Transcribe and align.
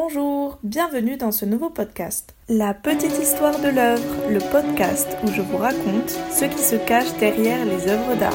Bonjour, 0.00 0.60
bienvenue 0.62 1.16
dans 1.16 1.32
ce 1.32 1.44
nouveau 1.44 1.70
podcast. 1.70 2.36
La 2.48 2.72
petite 2.72 3.18
histoire 3.18 3.58
de 3.58 3.66
l'œuvre, 3.66 4.30
le 4.30 4.38
podcast 4.38 5.08
où 5.24 5.26
je 5.32 5.42
vous 5.42 5.56
raconte 5.56 6.10
ce 6.30 6.44
qui 6.44 6.62
se 6.62 6.76
cache 6.76 7.12
derrière 7.18 7.64
les 7.64 7.88
œuvres 7.88 8.14
d'art. 8.14 8.32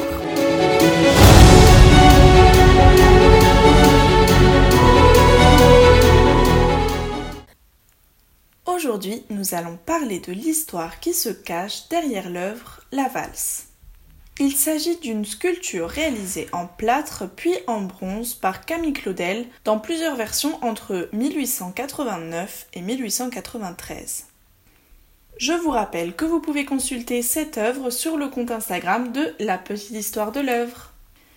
Aujourd'hui, 8.66 9.24
nous 9.30 9.54
allons 9.54 9.78
parler 9.86 10.20
de 10.20 10.32
l'histoire 10.32 11.00
qui 11.00 11.14
se 11.14 11.30
cache 11.30 11.88
derrière 11.88 12.28
l'œuvre 12.28 12.82
La 12.92 13.08
valse. 13.08 13.73
Il 14.40 14.56
s'agit 14.56 14.96
d'une 14.96 15.24
sculpture 15.24 15.88
réalisée 15.88 16.48
en 16.52 16.66
plâtre 16.66 17.24
puis 17.36 17.54
en 17.68 17.82
bronze 17.82 18.34
par 18.34 18.64
Camille 18.64 18.92
Claudel 18.92 19.46
dans 19.64 19.78
plusieurs 19.78 20.16
versions 20.16 20.58
entre 20.64 21.08
1889 21.12 22.66
et 22.72 22.80
1893. 22.80 24.26
Je 25.36 25.52
vous 25.52 25.70
rappelle 25.70 26.16
que 26.16 26.24
vous 26.24 26.40
pouvez 26.40 26.64
consulter 26.64 27.22
cette 27.22 27.58
œuvre 27.58 27.90
sur 27.90 28.16
le 28.16 28.28
compte 28.28 28.50
Instagram 28.50 29.12
de 29.12 29.34
La 29.38 29.56
Petite 29.56 29.92
Histoire 29.92 30.32
de 30.32 30.40
l'œuvre. 30.40 30.92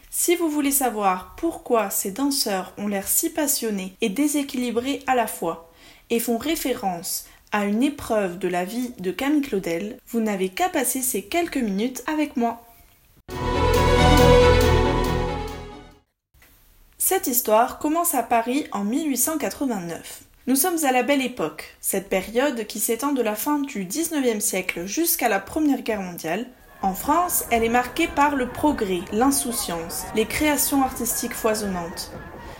Si 0.10 0.36
vous 0.36 0.50
voulez 0.50 0.72
savoir 0.72 1.36
pourquoi 1.38 1.92
ces 1.92 2.12
danseurs 2.12 2.74
ont 2.80 2.88
l'air 2.88 3.08
si 3.08 3.30
passionnés 3.30 3.94
et 4.02 4.10
déséquilibrés 4.10 5.04
à 5.06 5.14
la 5.14 5.28
fois, 5.28 5.72
et 6.10 6.20
font 6.20 6.38
référence 6.38 7.26
à 7.52 7.66
une 7.66 7.84
épreuve 7.84 8.40
de 8.40 8.48
la 8.48 8.66
vie 8.66 8.94
de 9.00 9.12
Camille 9.12 9.42
Claudel, 9.42 10.00
vous 10.08 10.20
n'avez 10.20 10.50
qu'à 10.50 10.70
passer 10.70 11.02
ces 11.02 11.24
quelques 11.24 11.58
minutes 11.58 12.04
avec 12.08 12.38
moi. 12.38 12.67
Cette 17.10 17.28
histoire 17.28 17.80
commence 17.80 18.16
à 18.16 18.22
Paris 18.22 18.68
en 18.74 18.84
1889. 18.84 20.24
Nous 20.46 20.58
sommes 20.58 20.84
à 20.84 20.92
la 20.92 21.04
belle 21.04 21.22
époque, 21.22 21.74
cette 21.80 22.10
période 22.10 22.68
qui 22.68 22.82
s'étend 22.82 23.14
de 23.14 23.22
la 23.22 23.36
fin 23.36 23.60
du 23.60 23.86
XIXe 23.86 24.44
siècle 24.44 24.86
jusqu'à 24.88 25.30
la 25.30 25.40
Première 25.40 25.84
Guerre 25.84 26.02
mondiale. 26.02 26.48
En 26.82 26.94
France, 26.94 27.46
elle 27.50 27.64
est 27.64 27.70
marquée 27.70 28.10
par 28.10 28.36
le 28.36 28.50
progrès, 28.50 29.00
l'insouciance, 29.14 30.04
les 30.18 30.26
créations 30.26 30.84
artistiques 30.84 31.34
foisonnantes. 31.34 32.12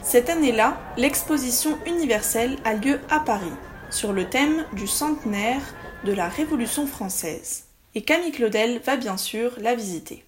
Cette 0.02 0.30
année-là, 0.30 0.80
l'exposition 0.96 1.78
universelle 1.86 2.56
a 2.64 2.74
lieu 2.74 3.02
à 3.10 3.20
Paris, 3.20 3.52
sur 3.90 4.14
le 4.14 4.30
thème 4.30 4.64
du 4.72 4.88
centenaire 4.88 5.76
de 6.06 6.14
la 6.14 6.30
Révolution 6.30 6.88
française. 6.88 7.66
Et 7.96 8.02
Camille 8.02 8.32
Claudel 8.32 8.80
va 8.80 8.96
bien 8.96 9.18
sûr 9.18 9.58
la 9.60 9.76
visiter. 9.76 10.24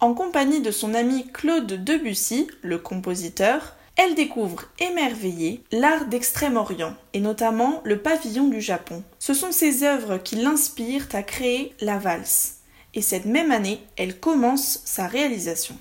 En 0.00 0.14
compagnie 0.14 0.62
de 0.62 0.70
son 0.70 0.94
ami 0.94 1.26
Claude 1.30 1.84
Debussy, 1.84 2.46
le 2.62 2.78
compositeur, 2.78 3.76
elle 3.96 4.14
découvre 4.14 4.62
émerveillée 4.78 5.62
l'art 5.72 6.06
d'Extrême-Orient, 6.06 6.94
et 7.12 7.20
notamment 7.20 7.82
le 7.84 7.98
pavillon 7.98 8.48
du 8.48 8.62
Japon. 8.62 9.02
Ce 9.18 9.34
sont 9.34 9.52
ces 9.52 9.82
œuvres 9.82 10.16
qui 10.16 10.36
l'inspirent 10.36 11.08
à 11.12 11.22
créer 11.22 11.74
la 11.82 11.98
valse, 11.98 12.60
et 12.94 13.02
cette 13.02 13.26
même 13.26 13.52
année, 13.52 13.82
elle 13.98 14.18
commence 14.18 14.80
sa 14.86 15.06
réalisation. 15.06 15.76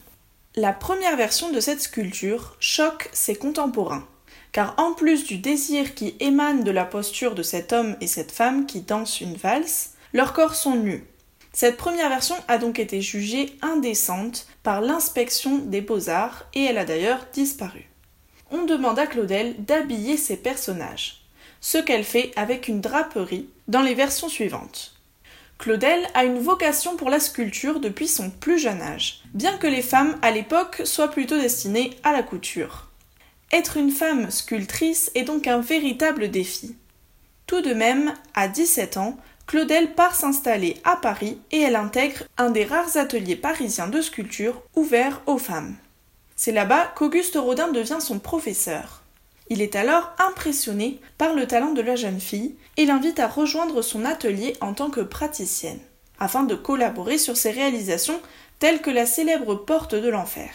La 0.58 0.74
première 0.74 1.16
version 1.16 1.50
de 1.54 1.62
cette 1.62 1.82
sculpture 1.82 2.58
choque 2.60 3.10
ses 3.14 3.36
contemporains, 3.36 4.06
car 4.52 4.76
en 4.78 4.92
plus 4.92 5.24
du 5.24 5.38
désir 5.38 5.96
qui 5.96 6.16
émane 6.20 6.66
de 6.66 6.72
la 6.72 6.84
posture 6.84 7.36
de 7.36 7.44
cet 7.44 7.72
homme 7.72 7.96
et 8.02 8.08
cette 8.08 8.34
femme 8.34 8.66
qui 8.66 8.82
dansent 8.82 9.22
une 9.22 9.38
valse, 9.38 9.92
leurs 10.12 10.34
corps 10.34 10.56
sont 10.56 10.76
nus, 10.76 11.06
cette 11.52 11.78
première 11.78 12.10
version 12.10 12.36
a 12.48 12.58
donc 12.58 12.80
été 12.80 13.02
jugée 13.02 13.58
indécente 13.62 14.48
par 14.64 14.82
l'inspection 14.82 15.58
des 15.58 15.82
beaux-arts 15.82 16.46
et 16.54 16.64
elle 16.64 16.78
a 16.78 16.86
d'ailleurs 16.86 17.26
disparu. 17.34 17.90
On 18.52 18.66
demande 18.66 19.00
à 19.00 19.08
Claudel 19.08 19.56
d'habiller 19.58 20.18
ses 20.18 20.38
personnages, 20.38 21.22
ce 21.62 21.78
qu'elle 21.78 22.04
fait 22.04 22.32
avec 22.36 22.68
une 22.68 22.82
draperie 22.82 23.50
dans 23.68 23.82
les 23.82 23.94
versions 23.94 24.30
suivantes. 24.30 24.96
Claudel 25.58 26.08
a 26.14 26.24
une 26.24 26.40
vocation 26.40 26.96
pour 26.96 27.10
la 27.10 27.20
sculpture 27.20 27.82
depuis 27.82 28.08
son 28.08 28.30
plus 28.30 28.60
jeune 28.60 28.82
âge, 28.82 29.24
bien 29.34 29.58
que 29.58 29.68
les 29.68 29.82
femmes 29.82 30.18
à 30.22 30.32
l'époque 30.32 30.84
soient 30.86 31.12
plutôt 31.12 31.38
destinées 31.38 31.92
à 32.04 32.14
la 32.14 32.24
couture. 32.24 32.90
Être 33.52 33.78
une 33.78 33.92
femme 33.92 34.32
sculptrice 34.32 35.12
est 35.16 35.24
donc 35.24 35.48
un 35.48 35.60
véritable 35.60 36.32
défi. 36.32 36.78
Tout 37.46 37.62
de 37.62 37.74
même, 37.74 38.14
à 38.36 38.48
17 38.48 38.98
ans, 38.98 39.18
Claudel 39.50 39.96
part 39.96 40.14
s'installer 40.14 40.78
à 40.84 40.96
Paris 40.96 41.40
et 41.50 41.62
elle 41.62 41.76
intègre 41.76 42.26
un 42.38 42.52
des 42.52 42.66
rares 42.66 42.98
ateliers 42.98 43.36
parisiens 43.36 43.88
de 43.88 44.00
sculpture 44.00 44.62
ouverts 44.76 45.24
aux 45.26 45.40
femmes. 45.40 45.76
C'est 46.36 46.52
là-bas 46.52 46.94
qu'Auguste 46.96 47.36
Rodin 47.36 47.70
devient 47.70 47.98
son 48.00 48.20
professeur. 48.20 49.02
Il 49.50 49.64
est 49.64 49.76
alors 49.76 50.14
impressionné 50.20 51.02
par 51.18 51.34
le 51.34 51.48
talent 51.48 51.72
de 51.72 51.82
la 51.82 51.96
jeune 51.96 52.20
fille 52.20 52.54
et 52.78 52.86
l'invite 52.86 53.20
à 53.20 53.28
rejoindre 53.28 53.82
son 53.82 54.06
atelier 54.06 54.56
en 54.62 54.76
tant 54.76 54.92
que 54.92 55.02
praticienne, 55.02 55.80
afin 56.20 56.44
de 56.44 56.54
collaborer 56.54 57.18
sur 57.18 57.36
ses 57.36 57.50
réalisations 57.50 58.22
telles 58.60 58.84
que 58.84 58.92
la 58.92 59.08
célèbre 59.08 59.56
porte 59.56 59.96
de 59.96 60.10
l'enfer. 60.10 60.52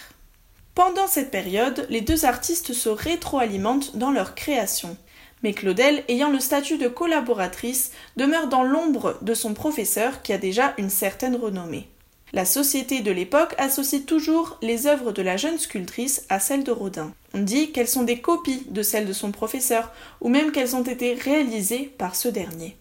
Pendant 0.76 1.08
cette 1.08 1.32
période, 1.32 1.84
les 1.90 2.00
deux 2.00 2.26
artistes 2.26 2.72
se 2.72 2.90
rétroalimentent 2.90 3.96
dans 3.96 4.12
leur 4.12 4.36
création, 4.36 4.96
mais 5.44 5.52
Claudel, 5.52 6.02
ayant 6.08 6.30
le 6.30 6.40
statut 6.40 6.78
de 6.78 6.88
collaboratrice, 6.88 7.92
demeure 8.16 8.48
dans 8.48 8.62
l'ombre 8.62 9.18
de 9.20 9.34
son 9.34 9.52
professeur 9.52 10.22
qui 10.22 10.32
a 10.32 10.38
déjà 10.38 10.72
une 10.78 10.88
certaine 10.88 11.36
renommée. 11.36 11.86
La 12.32 12.46
société 12.46 13.02
de 13.02 13.12
l'époque 13.12 13.54
associe 13.58 14.06
toujours 14.06 14.58
les 14.62 14.86
œuvres 14.86 15.12
de 15.12 15.20
la 15.20 15.36
jeune 15.36 15.58
sculptrice 15.58 16.24
à 16.30 16.40
celles 16.40 16.64
de 16.64 16.72
Rodin. 16.72 17.12
On 17.34 17.40
dit 17.40 17.72
qu'elles 17.72 17.88
sont 17.88 18.04
des 18.04 18.20
copies 18.20 18.66
de 18.70 18.82
celles 18.82 19.06
de 19.06 19.12
son 19.12 19.32
professeur, 19.32 19.92
ou 20.22 20.30
même 20.30 20.50
qu'elles 20.50 20.74
ont 20.74 20.82
été 20.82 21.12
réalisées 21.12 21.92
par 21.98 22.16
ce 22.16 22.28
dernier. 22.28 22.76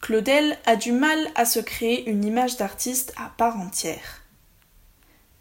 Claudel 0.00 0.56
a 0.66 0.76
du 0.76 0.92
mal 0.92 1.18
à 1.34 1.46
se 1.46 1.58
créer 1.58 2.08
une 2.08 2.24
image 2.24 2.56
d'artiste 2.58 3.12
à 3.16 3.32
part 3.36 3.58
entière. 3.58 4.23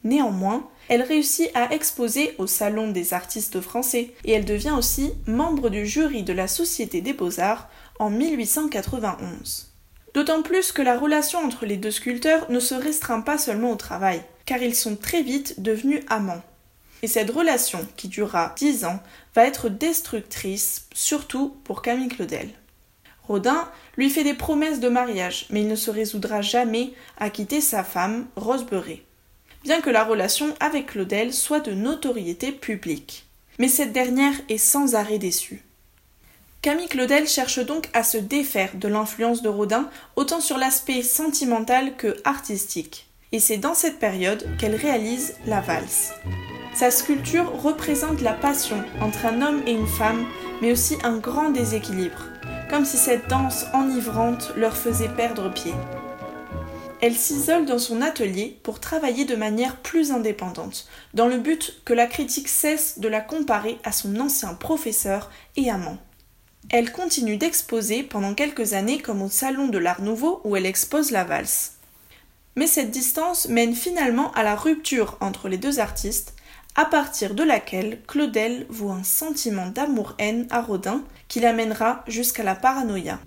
Néanmoins, 0.03 0.67
elle 0.89 1.01
réussit 1.01 1.49
à 1.53 1.73
exposer 1.73 2.35
au 2.37 2.47
Salon 2.47 2.91
des 2.91 3.13
artistes 3.13 3.61
français 3.61 4.13
et 4.25 4.33
elle 4.33 4.45
devient 4.45 4.75
aussi 4.77 5.13
membre 5.27 5.69
du 5.69 5.85
jury 5.85 6.23
de 6.23 6.33
la 6.33 6.47
Société 6.47 7.01
des 7.01 7.13
beaux-arts 7.13 7.69
en 7.99 8.09
1891. 8.09 9.69
D'autant 10.13 10.41
plus 10.41 10.71
que 10.71 10.81
la 10.81 10.99
relation 10.99 11.39
entre 11.39 11.65
les 11.65 11.77
deux 11.77 11.91
sculpteurs 11.91 12.51
ne 12.51 12.59
se 12.59 12.75
restreint 12.75 13.21
pas 13.21 13.37
seulement 13.37 13.71
au 13.71 13.75
travail, 13.75 14.21
car 14.45 14.61
ils 14.61 14.75
sont 14.75 14.95
très 14.95 15.23
vite 15.23 15.61
devenus 15.61 16.03
amants. 16.09 16.43
Et 17.01 17.07
cette 17.07 17.31
relation, 17.31 17.85
qui 17.97 18.07
durera 18.07 18.53
dix 18.57 18.85
ans, 18.85 18.99
va 19.35 19.45
être 19.45 19.69
destructrice, 19.69 20.87
surtout 20.93 21.55
pour 21.63 21.81
Camille 21.81 22.09
Claudel. 22.09 22.49
Rodin 23.23 23.69
lui 23.97 24.09
fait 24.09 24.23
des 24.23 24.33
promesses 24.33 24.79
de 24.79 24.89
mariage, 24.89 25.47
mais 25.49 25.61
il 25.61 25.67
ne 25.67 25.75
se 25.75 25.89
résoudra 25.89 26.41
jamais 26.41 26.93
à 27.17 27.29
quitter 27.29 27.61
sa 27.61 27.83
femme, 27.83 28.27
Rose 28.35 28.65
bien 29.63 29.81
que 29.81 29.89
la 29.89 30.03
relation 30.03 30.53
avec 30.59 30.87
Claudel 30.87 31.33
soit 31.33 31.61
de 31.61 31.73
notoriété 31.73 32.51
publique. 32.51 33.25
Mais 33.59 33.67
cette 33.67 33.93
dernière 33.93 34.33
est 34.49 34.57
sans 34.57 34.95
arrêt 34.95 35.19
déçue. 35.19 35.63
Camille 36.61 36.87
Claudel 36.87 37.27
cherche 37.27 37.59
donc 37.59 37.89
à 37.93 38.03
se 38.03 38.17
défaire 38.17 38.71
de 38.75 38.87
l'influence 38.87 39.41
de 39.41 39.49
Rodin 39.49 39.89
autant 40.15 40.39
sur 40.39 40.57
l'aspect 40.57 41.01
sentimental 41.01 41.95
que 41.97 42.15
artistique. 42.23 43.07
Et 43.31 43.39
c'est 43.39 43.57
dans 43.57 43.73
cette 43.73 43.99
période 43.99 44.47
qu'elle 44.57 44.75
réalise 44.75 45.35
la 45.45 45.59
valse. 45.59 46.13
Sa 46.73 46.89
sculpture 46.89 47.51
représente 47.61 48.21
la 48.21 48.33
passion 48.33 48.83
entre 49.01 49.25
un 49.25 49.41
homme 49.41 49.61
et 49.67 49.71
une 49.71 49.87
femme, 49.87 50.25
mais 50.61 50.71
aussi 50.71 50.95
un 51.03 51.17
grand 51.17 51.49
déséquilibre, 51.49 52.27
comme 52.69 52.85
si 52.85 52.97
cette 52.97 53.27
danse 53.27 53.65
enivrante 53.73 54.53
leur 54.55 54.75
faisait 54.75 55.09
perdre 55.09 55.51
pied 55.51 55.73
elle 57.03 57.17
s'isole 57.17 57.65
dans 57.65 57.79
son 57.79 58.01
atelier 58.01 58.57
pour 58.63 58.79
travailler 58.79 59.25
de 59.25 59.35
manière 59.35 59.75
plus 59.75 60.13
indépendante, 60.13 60.87
dans 61.13 61.27
le 61.27 61.37
but 61.37 61.81
que 61.83 61.91
la 61.91 62.07
critique 62.07 62.47
cesse 62.47 62.97
de 62.99 63.09
la 63.09 63.19
comparer 63.19 63.77
à 63.83 63.91
son 63.91 64.21
ancien 64.21 64.53
professeur 64.53 65.29
et 65.57 65.69
amant. 65.69 65.97
Elle 66.69 66.93
continue 66.93 67.35
d'exposer 67.35 68.03
pendant 68.03 68.33
quelques 68.33 68.71
années 68.71 68.99
comme 68.99 69.21
au 69.21 69.27
Salon 69.27 69.67
de 69.67 69.77
l'Art 69.79 70.01
Nouveau 70.01 70.39
où 70.45 70.55
elle 70.55 70.65
expose 70.65 71.11
la 71.11 71.25
valse. 71.25 71.73
Mais 72.55 72.67
cette 72.67 72.91
distance 72.91 73.49
mène 73.49 73.75
finalement 73.75 74.31
à 74.31 74.43
la 74.43 74.55
rupture 74.55 75.17
entre 75.19 75.49
les 75.49 75.57
deux 75.57 75.81
artistes, 75.81 76.35
à 76.75 76.85
partir 76.85 77.35
de 77.35 77.43
laquelle 77.43 77.99
Claudel 78.07 78.65
voue 78.69 78.91
un 78.91 79.03
sentiment 79.03 79.67
d'amour-haine 79.67 80.47
à 80.51 80.61
Rodin 80.61 81.03
qui 81.27 81.41
l'amènera 81.41 82.05
jusqu'à 82.07 82.43
la 82.43 82.55
paranoïa. 82.55 83.19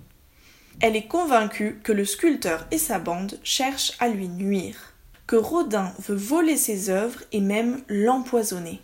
Elle 0.79 0.95
est 0.95 1.07
convaincue 1.07 1.79
que 1.83 1.91
le 1.91 2.05
sculpteur 2.05 2.67
et 2.69 2.77
sa 2.77 2.99
bande 2.99 3.39
cherchent 3.43 3.93
à 3.99 4.09
lui 4.09 4.27
nuire, 4.27 4.93
que 5.25 5.35
Rodin 5.35 5.91
veut 5.99 6.15
voler 6.15 6.55
ses 6.55 6.91
œuvres 6.91 7.21
et 7.31 7.41
même 7.41 7.81
l'empoisonner. 7.87 8.81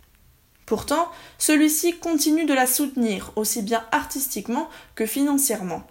Pourtant, 0.66 1.08
celui-ci 1.38 1.98
continue 1.98 2.46
de 2.46 2.54
la 2.54 2.66
soutenir 2.66 3.32
aussi 3.36 3.62
bien 3.62 3.84
artistiquement 3.92 4.68
que 4.96 5.06
financièrement. 5.06 5.86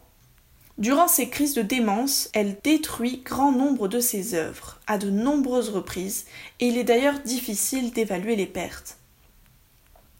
Durant 0.78 1.08
ses 1.08 1.30
crises 1.30 1.54
de 1.54 1.62
démence, 1.62 2.30
elle 2.34 2.58
détruit 2.64 3.22
grand 3.24 3.52
nombre 3.52 3.88
de 3.88 4.00
ses 4.00 4.34
œuvres, 4.34 4.82
à 4.88 4.98
de 4.98 5.10
nombreuses 5.10 5.70
reprises, 5.70 6.26
et 6.60 6.68
il 6.68 6.78
est 6.78 6.84
d'ailleurs 6.84 7.20
difficile 7.20 7.92
d'évaluer 7.92 8.36
les 8.36 8.48
pertes. 8.48 8.98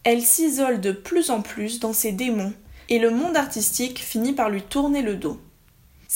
Elle 0.04 0.22
s'isole 0.22 0.80
de 0.80 0.92
plus 0.92 1.30
en 1.30 1.42
plus 1.42 1.80
dans 1.80 1.92
ses 1.92 2.12
démons, 2.12 2.54
et 2.88 2.98
le 2.98 3.10
monde 3.10 3.36
artistique 3.36 3.98
finit 3.98 4.32
par 4.32 4.48
lui 4.48 4.62
tourner 4.62 5.02
le 5.02 5.16
dos. 5.16 5.40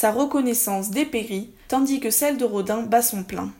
Sa 0.00 0.12
reconnaissance 0.12 0.90
dépérit, 0.90 1.50
tandis 1.66 1.98
que 1.98 2.10
celle 2.10 2.36
de 2.36 2.44
Rodin 2.44 2.82
bat 2.82 3.02
son 3.02 3.24
plein. 3.24 3.52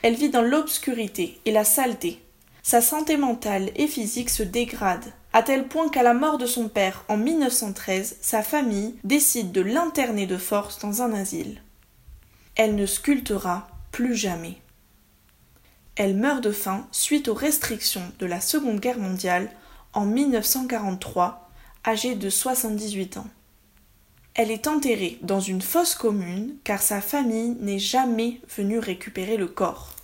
Elle 0.00 0.14
vit 0.14 0.30
dans 0.30 0.40
l'obscurité 0.40 1.38
et 1.44 1.52
la 1.52 1.62
saleté. 1.62 2.22
Sa 2.62 2.80
santé 2.80 3.18
mentale 3.18 3.70
et 3.76 3.86
physique 3.86 4.30
se 4.30 4.42
dégrade, 4.42 5.04
à 5.34 5.42
tel 5.42 5.68
point 5.68 5.90
qu'à 5.90 6.02
la 6.02 6.14
mort 6.14 6.38
de 6.38 6.46
son 6.46 6.70
père 6.70 7.04
en 7.08 7.18
1913, 7.18 8.16
sa 8.22 8.42
famille 8.42 8.94
décide 9.04 9.52
de 9.52 9.60
l'interner 9.60 10.26
de 10.26 10.38
force 10.38 10.78
dans 10.78 11.02
un 11.02 11.12
asile. 11.12 11.60
Elle 12.54 12.76
ne 12.76 12.86
sculptera 12.86 13.68
plus 13.92 14.16
jamais. 14.16 14.56
Elle 15.96 16.16
meurt 16.16 16.42
de 16.42 16.52
faim 16.52 16.88
suite 16.92 17.28
aux 17.28 17.34
restrictions 17.34 18.10
de 18.18 18.24
la 18.24 18.40
Seconde 18.40 18.80
Guerre 18.80 19.00
mondiale 19.00 19.50
en 19.92 20.06
1943, 20.06 21.50
âgée 21.86 22.14
de 22.14 22.30
78 22.30 23.18
ans. 23.18 23.28
Elle 24.36 24.50
est 24.50 24.66
enterrée 24.66 25.18
dans 25.22 25.38
une 25.38 25.62
fosse 25.62 25.94
commune 25.94 26.56
car 26.64 26.82
sa 26.82 27.00
famille 27.00 27.56
n'est 27.60 27.78
jamais 27.78 28.40
venue 28.56 28.80
récupérer 28.80 29.36
le 29.36 29.46
corps. 29.46 29.94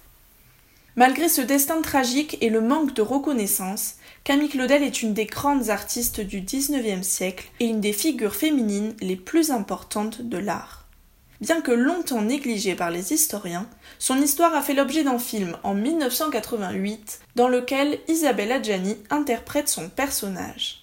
Malgré 0.94 1.28
ce 1.28 1.40
destin 1.40 1.82
tragique 1.82 2.38
et 2.40 2.48
le 2.48 2.60
manque 2.60 2.94
de 2.94 3.02
reconnaissance, 3.02 3.96
Camille 4.22 4.48
Claudel 4.48 4.84
est 4.84 5.02
une 5.02 5.14
des 5.14 5.26
grandes 5.26 5.70
artistes 5.70 6.20
du 6.20 6.42
XIXe 6.42 7.04
siècle 7.04 7.50
et 7.58 7.66
une 7.66 7.80
des 7.80 7.92
figures 7.92 8.36
féminines 8.36 8.94
les 9.00 9.16
plus 9.16 9.50
importantes 9.50 10.22
de 10.22 10.38
l'art. 10.38 10.86
Bien 11.40 11.60
que 11.60 11.72
longtemps 11.72 12.22
négligée 12.22 12.74
par 12.76 12.90
les 12.90 13.12
historiens, 13.12 13.66
son 13.98 14.20
histoire 14.20 14.54
a 14.54 14.62
fait 14.62 14.74
l'objet 14.74 15.02
d'un 15.02 15.18
film 15.18 15.56
en 15.64 15.74
1988 15.74 17.20
dans 17.34 17.48
lequel 17.48 17.98
Isabelle 18.06 18.52
Adjani 18.52 18.96
interprète 19.08 19.68
son 19.68 19.88
personnage. 19.88 20.79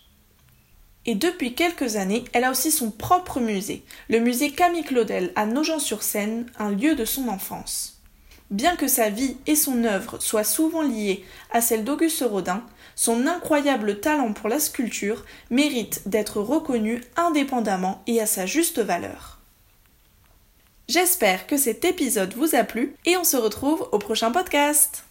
Et 1.07 1.15
depuis 1.15 1.55
quelques 1.55 1.95
années, 1.95 2.25
elle 2.33 2.43
a 2.43 2.51
aussi 2.51 2.69
son 2.69 2.91
propre 2.91 3.39
musée, 3.39 3.83
le 4.09 4.19
musée 4.19 4.51
Camille 4.51 4.83
Claudel 4.83 5.31
à 5.37 5.45
Nogent-sur-Seine, 5.45 6.45
un 6.59 6.69
lieu 6.71 6.95
de 6.95 7.05
son 7.05 7.29
enfance. 7.29 8.01
Bien 8.51 8.75
que 8.75 8.89
sa 8.89 9.09
vie 9.09 9.37
et 9.47 9.55
son 9.55 9.85
œuvre 9.85 10.21
soient 10.21 10.43
souvent 10.43 10.81
liées 10.81 11.25
à 11.51 11.61
celle 11.61 11.85
d'Auguste 11.85 12.25
Rodin, 12.29 12.61
son 12.95 13.25
incroyable 13.25 14.01
talent 14.01 14.33
pour 14.33 14.49
la 14.49 14.59
sculpture 14.59 15.23
mérite 15.49 16.01
d'être 16.07 16.41
reconnu 16.41 17.01
indépendamment 17.15 18.03
et 18.05 18.19
à 18.19 18.25
sa 18.25 18.45
juste 18.45 18.79
valeur. 18.79 19.39
J'espère 20.89 21.47
que 21.47 21.57
cet 21.57 21.85
épisode 21.85 22.33
vous 22.33 22.55
a 22.55 22.63
plu 22.63 22.95
et 23.05 23.15
on 23.17 23.23
se 23.23 23.37
retrouve 23.37 23.87
au 23.91 23.99
prochain 23.99 24.31
podcast. 24.31 25.06